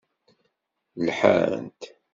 [1.07, 1.81] Lḥant.